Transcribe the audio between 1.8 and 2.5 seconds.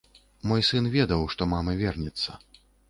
вернецца.